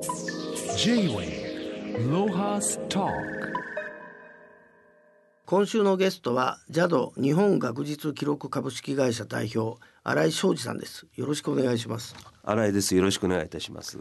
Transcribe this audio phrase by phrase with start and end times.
[0.00, 3.06] J-Way ロハスタ
[5.44, 11.06] 今週のゲストは JADO 日本学術記録株式会社代表新井昌司さんです。
[11.16, 12.16] よろしくお願いします。
[12.42, 12.96] 新井です。
[12.96, 13.98] よろしくお願いいたします。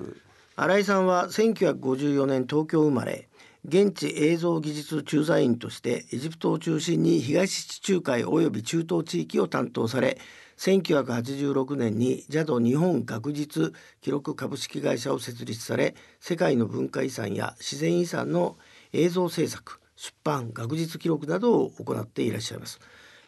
[0.56, 3.28] 新井さんは1954年東京生まれ
[3.66, 10.18] 現地映像技術駐在員としてエジプトを中心に東地中海及び中東地域を担当され
[10.60, 18.58] 1986年に JAD 日本学術記録株式会社を設立され世界の文化遺産や自然遺産の
[18.92, 22.80] 映像制作出版学術記録などを行っていらっしゃいます。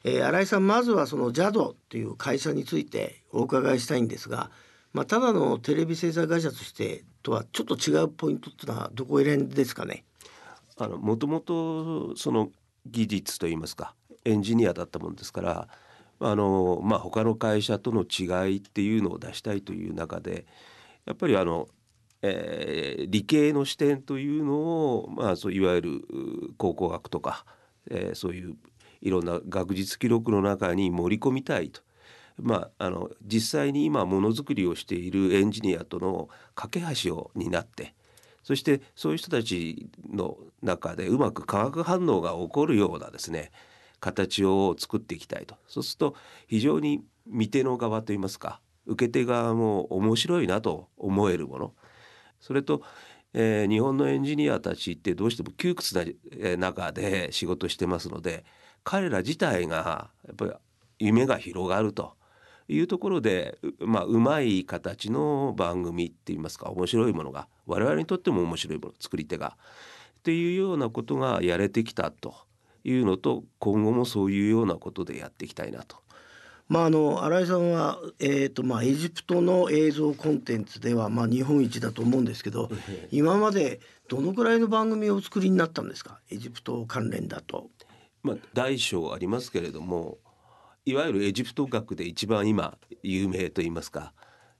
[0.03, 4.51] えー、新井さんまずはその JAD という会社についてお伺いしたいんですが、
[4.91, 10.03] まあ、ただのテレビ制作会社としてとはちょっと違うポイントっていうのはどこら辺ですかね？
[10.77, 12.49] もともとその
[12.85, 13.93] 技術といいますか
[14.25, 15.67] エンジニアだったもんですから
[16.21, 20.45] あの、まあ、他の会社との違いっていうのを出したいという中で
[21.05, 21.67] やっぱりあの、
[22.21, 26.01] えー、理系の視点というのを、まあ、そういわゆる
[26.57, 27.45] 考古学とか、
[27.89, 28.55] えー、そういう
[29.01, 31.81] いろんな学術記録の中に盛り込みたいと。
[32.37, 37.93] まあ、あの実際に今ものづくりをしているエンジニアとの架け橋を担って
[38.41, 43.51] そしてそういう人たちの中でうまく化学反応が起こるようなですね
[44.01, 45.55] 形を作っていきたいと。
[45.67, 46.15] そうすると
[46.47, 51.73] 非常に見手の側といいますか受け手側も面白いなと思えるもの。
[52.41, 52.81] それと、
[53.33, 58.43] えー、日本のエンジニアたちってどうしても窮屈な中で仕事してますので
[58.83, 60.51] 彼ら自体がやっぱり
[60.99, 62.19] 夢が広がると。
[62.67, 69.57] いうところでまあうまい形の番組って言いますか面白いものが我々にとっても面白いもの作り手が。
[70.19, 72.35] っていうようなことがやれてきたと。
[72.83, 75.97] いうのと今後もそういうようなことでやっていきたいなと。
[76.67, 82.69] まあ、あの新井さんは、えーとまあ、エジプトの映像コンテンツでは、まあ、日本一だと思うんですけど
[83.11, 86.21] 今までどのくらいの番組をお作りになったんですか？
[86.29, 87.69] エジプト関連だと。
[88.23, 90.19] まあ、大小ありますけれども
[90.85, 94.13] いわゆるエジプト学で一番今有名と言いますか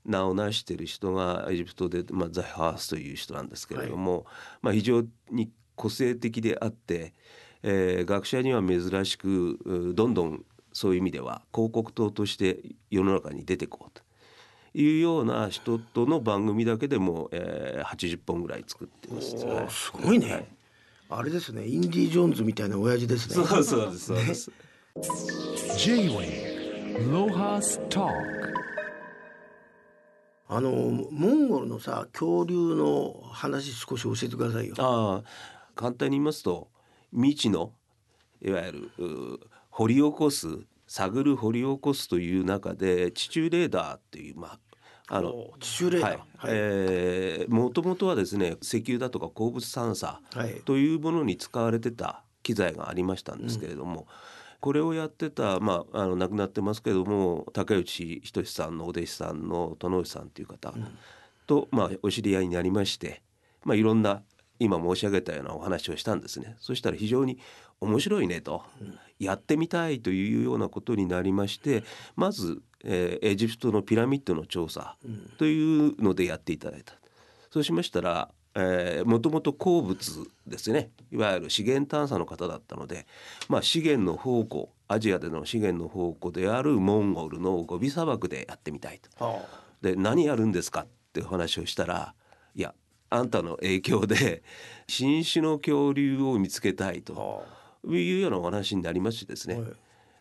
[0.03, 4.23] 名を成している人がエジプトで、まあ、ザイ・ハースという人なんですけれども、はい、
[4.63, 7.13] まあ、非常に個性的であって
[7.63, 14.01] えー、学者には珍しくどんどんそういう意味では広告塔として世の中に出てこうと
[14.73, 19.37] いうような人との番組だけでも、えー、80本ぐらい作ってます。
[19.69, 20.45] すごいね、はい、
[21.09, 23.35] あれですねインディ・ジョーンズみたいな親父ですね。
[23.45, 24.51] そうそうですそうです。
[25.77, 28.07] J-Way ロハスタ
[30.53, 34.75] あのモンゴルのさ恐竜の話少し教えてくださいよ。
[34.77, 35.23] ああ
[35.75, 36.70] 簡単に言いますと
[37.13, 37.73] 未知の
[38.41, 38.91] いわゆる
[39.69, 40.47] 掘り起こす
[40.87, 44.59] 探る掘り起こすという中で地中レーダーっていうまあ
[45.07, 46.27] あの地中レーダー、はい。
[46.47, 50.21] えー、もともとはですね石油だとか鉱物探査
[50.65, 54.05] というものに使われてた機材がありましたんですけれども、うん、
[54.61, 60.73] これをやってた、まあ、あの亡くなってますけども竹内仁さんのお弟子さんの殿内さんという方
[61.45, 63.21] と、うん、まあ、お知り合いになりまして、
[63.65, 64.23] まあ、いろんな
[64.61, 66.55] 今申し上げたようなお話をしたんですね。
[66.59, 67.39] そしたら非常に
[67.79, 71.83] 面白いねと、うん、やってみたいというようなことになりまして
[72.15, 74.97] まず、えー、エジプトのピラミッドの調査
[75.39, 76.99] というのでやっていただいた、うん、
[77.49, 78.29] そうしましたら
[79.05, 80.91] もともと鉱物ですね。
[81.11, 83.07] いわゆる資源探査の方だったので、
[83.47, 89.41] まあ、資源の宝庫アジアでの資源の宝庫であるモンゴルのゴビ砂漠でやってみたいと。
[89.81, 92.13] で何やるんですかってお話をしたら
[92.53, 92.75] いや
[93.11, 94.41] あんたの影響で
[94.87, 97.45] 新種の恐竜を見つけたいと
[97.85, 99.73] いうようなお話になりましてですね、はい、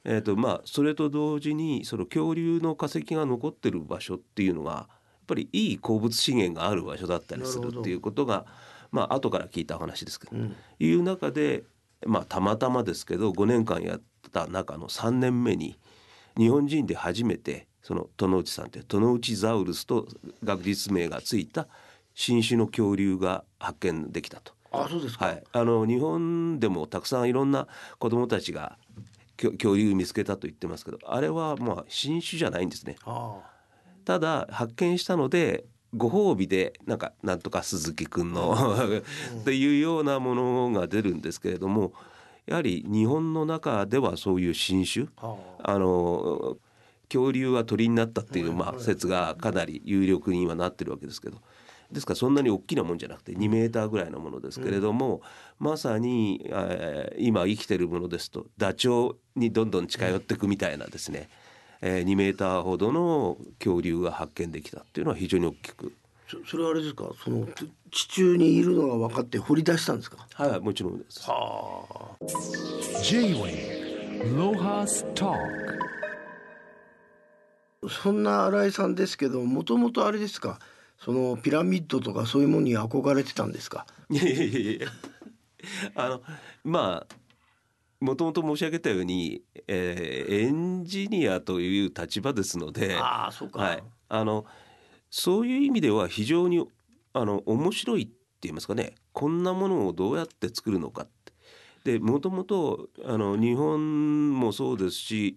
[0.05, 4.89] えーとまあ、それと同時にその恐竜の化石が残ってる場所っていうのがやっ
[5.27, 8.45] ぱりいい鉱物資源がある場所だったりするっていうことが
[8.91, 11.63] まあ後から聞いた話ですけど、うん、いう中で、
[12.05, 14.03] まあ、たまたまですけど5年間やっ
[14.33, 15.79] た中の3年目に
[16.37, 20.09] 日本人で初めてその殿内さんって殿内ザウルスと
[20.43, 21.69] 学術名がついた
[22.15, 24.53] 新種の恐竜が発見できたと。
[24.73, 27.67] あそうですか、はい、あの日本でもたくさんいろんな
[27.99, 28.79] 子どもたちが
[29.37, 32.97] 恐竜見つけたと言ってますけどあれはまあ新種じゃないんですね。
[34.05, 35.65] ただ発見したので
[35.97, 38.55] ご褒美でなんかなんとか鈴木くんの
[39.41, 41.93] っていうようなものが出るんですけれども
[42.47, 46.59] やはり日本の中ではそういう新種あの
[47.09, 51.39] 恐竜は鳥になったっていうまあ説がかなり有力にはなってるわけですけど
[51.93, 55.23] ですからそんなに大きなもんじゃなくて2メーターぐらいのものですけれども、
[55.61, 61.29] うん、まさに、えー、今生きてるものですとダチョウにどんどん近寄っていくみたいなですね、
[61.81, 65.93] えー、2メーターほどの恐竜が発見できたっていうのは非常に大きく。
[66.49, 67.11] それはあれですか？
[67.25, 67.49] その
[67.91, 70.29] 地中にいるのが分かって掘り出したんですか？
[70.35, 71.29] はいもちろんです。
[71.29, 71.85] は
[72.21, 72.25] あ。
[73.03, 75.35] J-Way ロハスタ
[77.89, 80.61] そんな新井さんですけどもともとあれですか？
[81.03, 83.87] そのピラミッドとかそういうものに憧れてたんですか？
[84.11, 84.89] いやいやいやいや。
[85.95, 86.23] あの
[86.63, 87.15] まあ
[88.01, 94.47] もともと申し上げたように、えー、エンジニアという立場ですのであそうか、はい、あの
[95.11, 96.67] そういう意味では非常に
[97.13, 98.13] あの面白いって
[98.43, 98.95] 言いますかね。
[99.13, 101.33] こんなものをどうやって作るのかって。
[101.83, 105.37] でもともとあの日本もそうですし、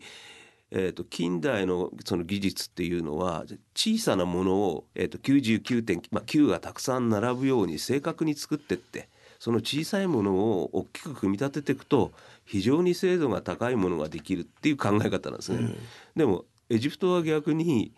[0.76, 12.12] えーと、近代のその技術っていうのは小さなものを、えーと、99点、まあ、9がたくさん並ぶように正確に作ってってその小さいものを大きく組み立てていくと
[12.44, 15.60] 非常に精度が高いものができるっていう考え方なんですね。
[15.60, 15.78] うん、
[16.16, 17.94] でもエジプトは逆に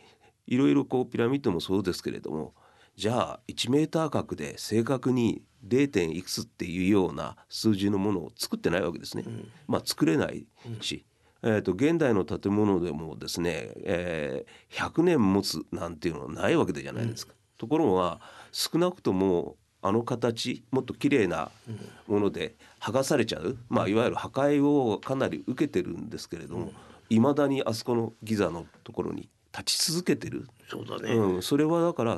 [0.47, 2.55] いろいろこうピラミッドもそうですけれども
[2.97, 5.89] じゃあ1メーター角で正確に 0.
[5.89, 9.23] 点いくつっていうような数字のものを作ってないわけですね。
[9.25, 10.45] うん、まあ作れない
[10.81, 17.33] し、うん、えーと、現代の建物でもですね、えー、100年持つなんていうのはないわけじゃないですか。
[17.33, 18.19] うん、ところが
[18.51, 21.51] 少なくともあの形もっと綺麗な
[22.07, 26.71] もので剥がされちゃう、まあ、いわゆる破壊をかなり受けてるんですけれども
[27.09, 30.47] いま、だにあそこのギザのところに立ち続けてる。
[30.67, 32.17] そうだね、うん、それはだから、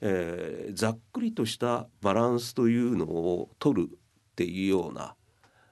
[0.00, 3.98] えー、ざっくりとしたバランスというのを取るっ
[4.34, 5.14] ていうような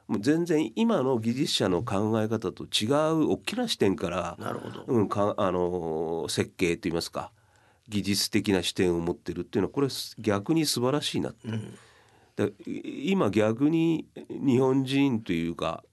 [0.06, 7.32] もう全然今の技術者の考え方と違う大きな視点からなるほど、うん、かあの設計といいますか
[7.88, 11.48] 技術的な視点を持ってるっていうのはこれ逆に素晴らしいなって。
[11.48, 11.78] うん
[12.66, 15.84] 今逆に日本人というか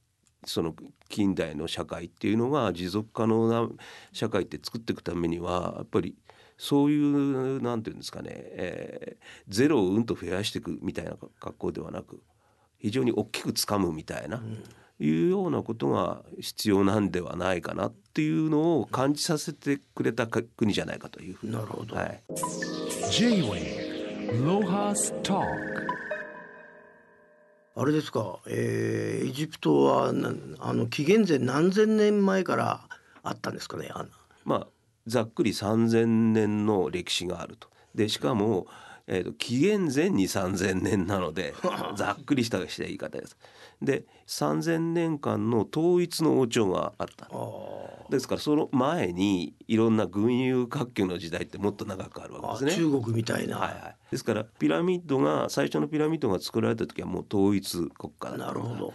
[0.45, 0.75] その
[1.07, 3.69] 近代の社会っていうのが持続可能な
[4.11, 6.15] 社会って作っていくためにはやっぱり
[6.57, 12.21] そういうなんていうんですかね、えー、ゼロをうんと増やしていくみたいな格好ではなく
[12.81, 14.63] 非常に大きくつかむみたいな、うん、
[15.05, 21.53] いうようなことが必要なんではないかなっていうのを感じさせてくれた国じゃないかというふうに。
[21.53, 22.21] なるほど、はい、
[23.11, 25.41] J-Way ロハスター
[27.73, 30.09] あれですか、えー、エジプトは
[30.59, 32.81] あの紀元前何千年前から
[33.23, 33.89] あったんですかね
[34.43, 34.67] まあ
[35.07, 37.69] ざっくり3,000年の歴史があると。
[37.95, 38.67] でしかも、
[39.13, 41.53] えーと、紀元前に3,000年なので
[41.97, 43.37] ざっくりした言い方です。
[43.81, 47.29] で3,000年間の統一の王朝があった。
[48.09, 52.83] ですからその前にいろんな群雄割拠の時代ってもっと長くあるわけですね。
[52.85, 58.93] 中国みたいな、はいはい、ですからピラミッドが最初のピラミッドが作られた時はもう統一国家だなるほど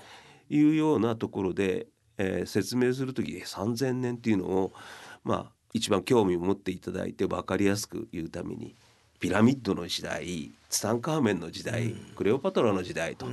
[0.49, 4.73] いうようなところで、えー、説明する時3,000年っていうのを
[5.25, 8.77] まあ一番興味を持っていただいて分かりやすく言うために
[9.19, 13.27] ピラミッドの時代ツタンカーメンの時代、うん、クレオパトラの時代と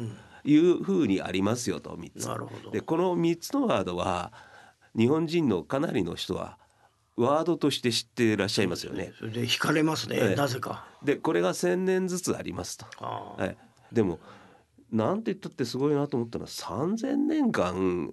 [0.43, 2.27] いうふうにありますよと3つ。
[2.27, 4.31] なるほどでこの3つのワードは
[4.95, 6.57] 日本人のかなりの人は
[7.15, 9.13] ワードとして知っていらっしゃいますよね。
[9.17, 10.85] それで惹かれますね、ええ、なぜか。
[11.03, 12.85] でこれが千年ずつありますと。
[12.97, 13.57] はい、
[13.91, 14.19] でも
[14.91, 18.11] なんて言ったってすごいなと思ったのは3,000年間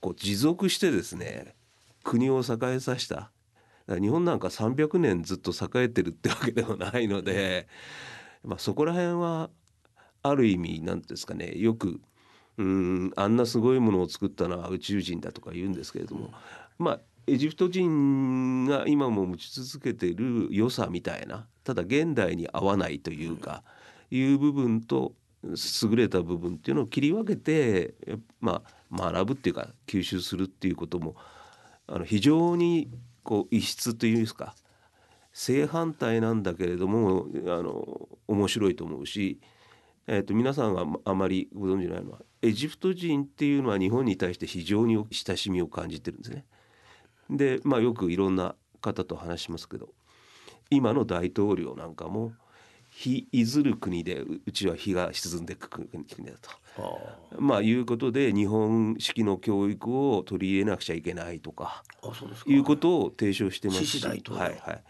[0.00, 1.54] こう持続してですね
[2.02, 3.30] 国を栄えさせた
[3.98, 7.68] 日本なんか300年ずっと栄えてるってわけでもないので、
[8.44, 9.50] まあ、そこら辺は
[10.22, 12.00] ある意味なんですかねよく
[12.58, 16.30] うんあんなすごいものを作ったのは宇宙人だとか言うんですけれども、
[16.78, 23.62] まあエジプト人が今も持ち続けている良さみたいなただ現代に合わないというか、
[24.10, 25.12] いう部分と
[25.44, 27.94] 優れた部分っていうのを切り分けて、
[28.40, 31.14] まあ、学ぶっていうか吸収するっていうことも
[31.86, 32.88] あの非常に
[33.22, 34.54] こう異質というんですか
[35.32, 39.40] 正反対なんだけれどもあの面白いと思うし、
[40.06, 46.44] えー、と皆さんがあまりご存じないのはエジプト人っていうのは日本に対して非常に親しみを感じてるんですね。
[47.30, 49.88] でまあよくいろんな方と話しますけど
[50.70, 52.32] 今の大統領なんかも
[52.94, 56.50] 日いずる国でうちは日が沈んでいく国だと。
[57.38, 61.82] まあいうことで日本式の教育を取り入れなくちゃいけないとか
[62.46, 63.86] いうことを提唱してます。
[63.86, 64.82] し、はいはい、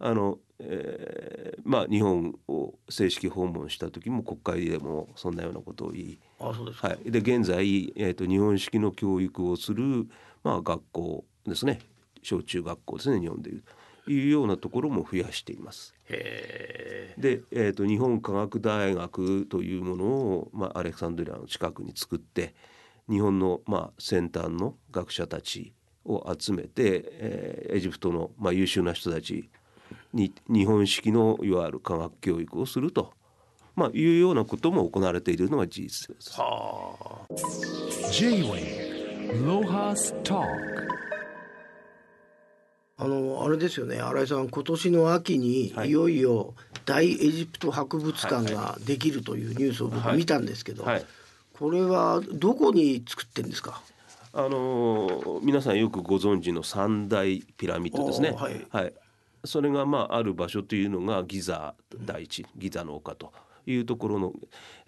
[0.00, 10.08] あの、えー、まあ日本を正式訪問した時も国会でもそんなようなことを言い、あそうですはい、で現在、えーと、日本式の教育をする、
[10.42, 11.78] まあ、学校ですね。
[12.24, 13.62] 小中学校ですね日本でいう
[14.06, 15.94] いうようなところも増やしています。
[16.08, 22.54] で、えーと、日本科学大学というものを、まあ、アレクサンドリアの近くに作って
[23.08, 25.72] 日本の、まあ、先端の学者たち
[26.04, 29.48] を集めて、えー、エジプトの、まあ、優秀な人たち
[30.12, 33.12] に日本式のいわゆる科学教育をすると、
[33.76, 36.40] まあ、いうようなことも行われているのが事実です。
[36.40, 37.34] はあ、
[38.12, 38.94] J-Way
[39.46, 40.42] ロハスタ
[42.96, 44.00] あのあれですよね。
[44.00, 46.54] 新井さん今年の秋に、い、よいよ
[46.86, 50.86] 大エジプト博物館ができるというニュースを僕見たんですけど、
[51.54, 53.82] これはどこに作ってんですか？
[54.32, 58.30] あの皆さんよくご存知の三大ピラミッドですね。
[58.30, 58.92] はい、はい、
[59.44, 63.32] それがまあある場所というのがギザ第一ギザの丘と
[63.66, 64.32] いうところの、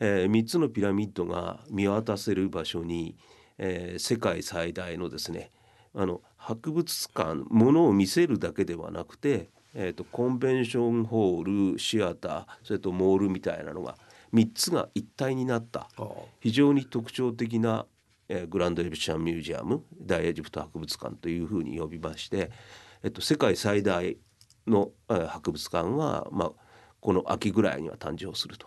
[0.01, 3.17] えー、3つのピラミッドが見渡せる場所に、
[3.59, 5.51] えー、世界最大のですね
[5.97, 13.97] あの博物館ものを見せるだけではなくて、えーと、コンベンションホールシアターそれとモールみたいなのが
[14.35, 15.89] 3つが一体になった
[16.41, 17.87] 非常に特徴的な、
[18.29, 22.51] えー、グランドエジプシャンミュージアム大エジプト博物館というふうに呼びまして、
[23.03, 24.19] えっと、世界最大
[24.67, 26.53] の、えー、博物館が、まあ、
[27.01, 28.67] この秋ぐらいには誕生すると。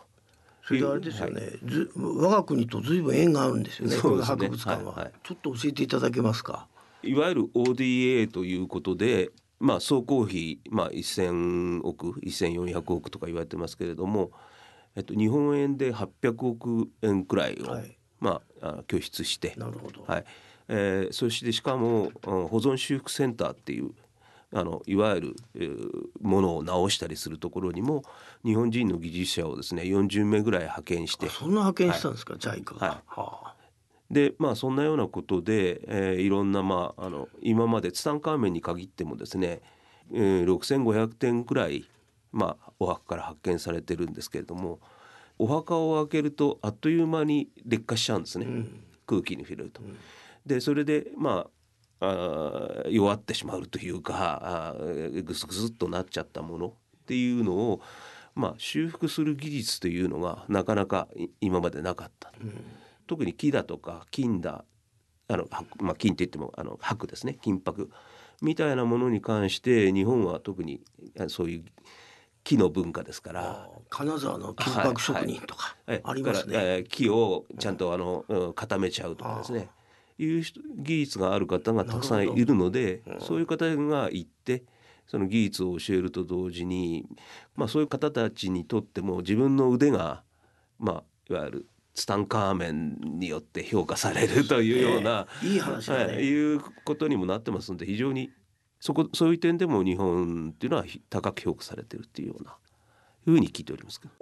[0.66, 4.02] それであれですよね、はい、ず我が国とずいぶん縁があるんですよね、ね。
[4.02, 6.68] この博物館は、はいはい、ちょっと教えていただけますか？
[7.04, 14.32] いわゆる ODA ということで、まあ、総工費、まあ、1,000億1,400億とか言われてますけれども、
[14.96, 20.26] えっと、日本円で800億円くらいを、はい、まあ、拠出してなるほど、はい。
[20.70, 23.92] えー、そしてしかも保存修復センターっていう
[24.52, 28.04] あのいわゆる、えー、ものを直したりするところにも
[28.44, 32.88] 日本人の技術者をですね40名ぐらい派遣してそんな派遣したんですか、はい、JICA が。
[32.88, 32.98] はい。
[33.08, 33.49] はあ
[34.12, 39.62] でまあそんなようなことで、えー、いろんな、まあ、あの今までツタンカーメンに限ってもですね、
[40.12, 41.86] えー、6,500点くらい、
[42.32, 44.80] まあ、お墓から発見されてるんですけれども
[45.38, 49.82] お墓を開けるとあっという間に劣化しちゃうんですね、うん、空気に触れると。
[49.82, 49.98] うん、
[50.46, 51.50] でそれでまあ
[52.02, 54.76] あ弱ってしまうというかあ
[55.22, 56.72] ぐすぐすっとなっちゃったものっ
[57.06, 57.82] ていうのを、
[58.36, 61.10] まあ、修復する技術というのがなかなか
[61.42, 62.32] 今までなかった。
[62.42, 62.54] うん
[63.10, 64.64] 特に木だとか金だ
[65.28, 65.48] あの、
[65.80, 67.40] まあ、金って言ってもあの箔ですね。
[67.42, 67.90] 金箔
[68.40, 70.82] みたいなものに関して日本は特に
[71.28, 71.66] そういう
[72.44, 73.70] 木の文化ですから。
[73.90, 79.70] 金沢の金箔職人とかありますね、はいはい、木をちゃんとあの、うん、固めちゃうとかですね。
[80.20, 80.44] いう
[80.78, 84.64] 技術がある方がたくさんいるのでそういう方が行って
[85.08, 87.08] その技術を教えると同時に、
[87.56, 90.24] まあ、そういう方たちにとっても自分の腕が、
[90.78, 98.32] まあ、いわゆるツタンカーメンによって評価されるというような、 いい話だね、はい、いうことにもなってますので非常に
[98.80, 102.56] そこそういう点でも日本っていうのは高く評価されてるっていうような
[103.26, 104.14] ふうに聞いておりますけど。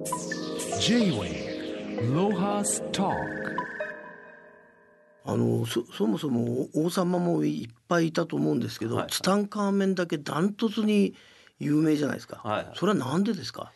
[5.30, 11.16] あのそそもそも王様もいっぱいいたと思うんですけど、はいはい、ツタンカーメンだけダントツに
[11.60, 13.74] 有名じゃないですか、はいはい、それはなんでですか？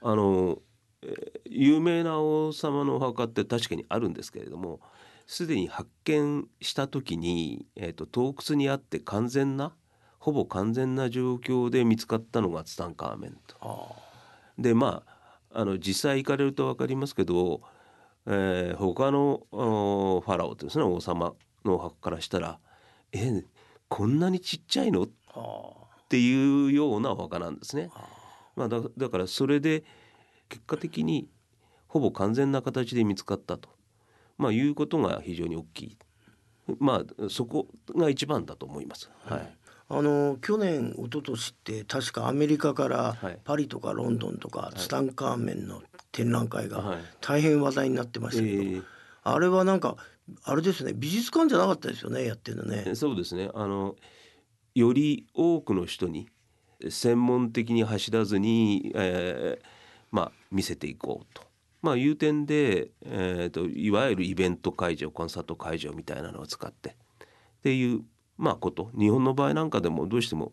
[0.00, 0.58] あの
[1.46, 4.80] 有名な王様のお墓って確かにあるんですけれども
[5.26, 9.74] すでに発見した時に、えーと、洞窟にあって完全な
[10.18, 13.96] ほぼ完全な状況で見つかったのがツタンカーメンと。
[14.58, 15.02] でま
[15.50, 17.60] ああの実際行かれると分かりますけど、
[18.26, 22.58] えー、他のファラオですね王様のお墓からしたら
[23.12, 23.44] 「え
[23.88, 25.08] こんなにちっちゃいの?」っ
[26.08, 27.90] ていうようなお墓なんですね。
[28.54, 29.84] まあ、だだからそれで
[30.52, 31.30] 結果的に
[31.88, 33.70] ほぼ完全な形で見つかったと、
[34.36, 35.98] まあ、いうことが非常に大きい。
[36.78, 39.10] まあそこが一番だと思います。
[39.24, 39.56] はい。
[39.88, 45.82] あの去年一昨年って確かアメリカからパリとかロンドンとかツタンカーメンの
[46.12, 48.84] 展覧会が大変話題になってましたけど、はいえー、
[49.22, 49.96] あれはなんか
[50.44, 52.94] あれですね美術館じゃなかったですよねやってるのね。
[52.94, 53.96] そうですねあの
[54.74, 56.28] より多くの人に
[56.88, 59.66] 専門的に走らずに、えー、
[60.12, 61.42] まあ、見せていこうと。
[61.80, 66.90] まあ、いう点で、えーと、いわゆるイベント会場コンサート会場みたいなのを使って。
[66.90, 66.94] っ
[67.62, 68.02] ていう、
[68.38, 68.90] まあ、こと。
[68.96, 70.52] 日本の場合なんかでもどうしても、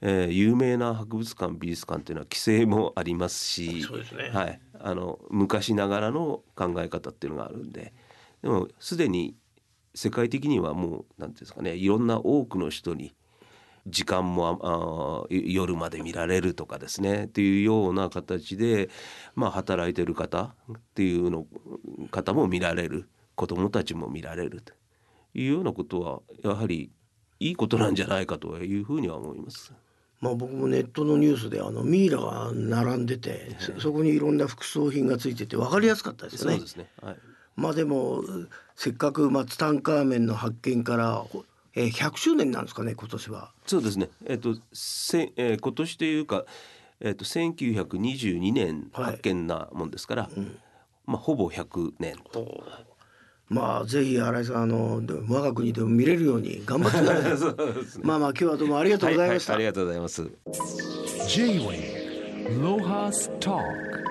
[0.00, 3.86] えー、有名な博物館美術館っていうのは規制もありますし
[4.32, 7.94] はい、あの昔ながらの考え方っていうのがあるんで。
[8.42, 9.34] でもすでに
[9.94, 13.14] 世界的にはもう何ていうんですかねいろんな多くの人に
[13.86, 17.24] 時間も夜まで見られるとかですね。
[17.24, 18.90] っていうような形で、
[19.34, 21.46] まあ、働いてる方っていうの
[22.10, 23.08] 方も見られる。
[23.36, 24.62] 子どもたちも見られる。
[24.62, 24.72] と
[25.34, 26.90] いうようなことはやはり
[27.38, 29.72] いいことなんじゃないかというふうには思います。
[30.20, 36.56] まあ、僕もネットのニュースであのミイラが並んでて、そこにいろんな副葬品がついてて分かりやすかったですよね。
[36.56, 36.88] そうですね。
[37.02, 37.16] はい、
[37.54, 38.22] まあでも
[38.74, 41.22] せっかくまあツタンカーメンの発見から
[41.76, 43.52] えー、100周年なんですかね今年は。
[43.66, 44.08] そうですね。
[44.24, 46.44] えっ、ー、とせ、えー、今年というか、
[47.00, 50.58] えー、と1922年発見なもんですから、はいうん、
[51.04, 52.64] まあ、ほぼ100年と。
[53.48, 57.48] まあぜひ新井さんあの我が国でも見れるように頑張ってください。
[57.54, 59.52] ね、まあまあ今日はどうもありがとうございました。
[59.52, 60.22] はいはい、ありがとうございます。
[61.28, 64.05] J-Way ロハスター